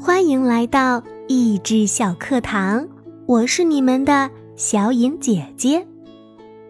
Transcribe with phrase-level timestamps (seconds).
[0.00, 2.86] 欢迎来到益智小课堂，
[3.26, 5.84] 我是你们的小颖姐姐。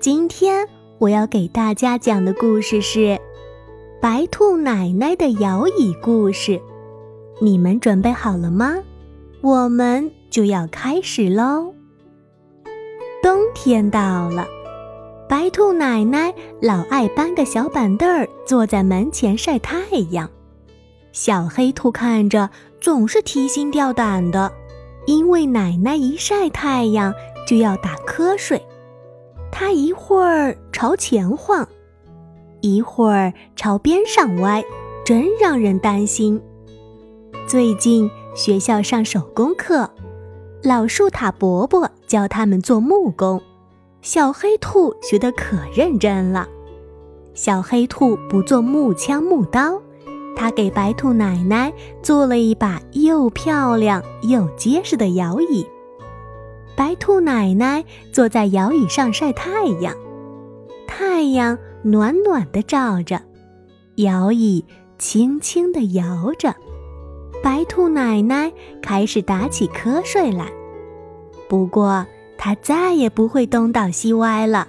[0.01, 0.67] 今天
[0.99, 2.99] 我要给大家讲的故事是
[4.01, 6.53] 《白兔奶奶的摇椅故事》，
[7.41, 8.77] 你们准备好了吗？
[9.43, 11.75] 我们就要开始喽。
[13.23, 14.47] 冬天到了，
[15.29, 16.33] 白兔奶奶
[16.63, 20.29] 老爱搬个小板凳儿坐在门前晒太阳。
[21.11, 22.49] 小黑兔看着
[22.81, 24.53] 总是提心吊胆的，
[25.07, 27.13] 因为奶奶一晒太阳
[27.47, 28.63] 就要打瞌睡。
[29.51, 31.69] 她一会儿朝前晃，
[32.61, 34.65] 一会儿朝边上歪，
[35.05, 36.41] 真让人担心。
[37.47, 39.91] 最近学校上手工课，
[40.63, 43.41] 老树塔伯伯教他们做木工，
[44.03, 46.47] 小黑兔学得可认真了。
[47.35, 49.81] 小黑兔不做木枪木刀。
[50.39, 55.67] 他给白兔奶奶做了一把又漂亮又结实的摇椅。
[56.77, 59.93] 白兔奶奶坐在摇椅上晒太阳，
[60.87, 63.21] 太阳暖暖的照着，
[63.97, 64.65] 摇椅
[64.97, 66.55] 轻轻地摇着。
[67.43, 70.53] 白兔奶奶开始打起瞌睡来，
[71.49, 74.69] 不过她再也不会东倒西歪了。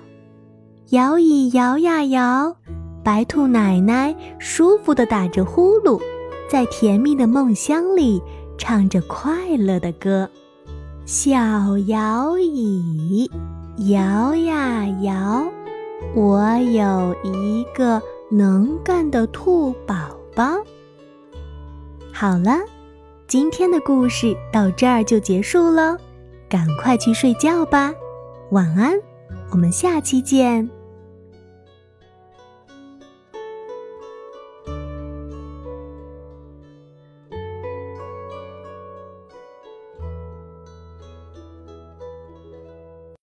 [0.89, 2.55] 摇椅摇呀摇。
[3.03, 5.99] 白兔奶奶舒服地打着呼噜，
[6.49, 8.21] 在甜蜜的梦乡里
[8.57, 10.29] 唱着快乐的歌。
[11.05, 13.29] 小摇椅
[13.89, 15.43] 摇呀摇，
[16.13, 19.95] 我有一个能干的兔宝
[20.35, 20.57] 宝。
[22.13, 22.59] 好了，
[23.27, 25.97] 今天的故事到这儿就结束了，
[26.47, 27.91] 赶快去睡觉吧，
[28.51, 28.93] 晚安，
[29.51, 30.69] 我们下期见。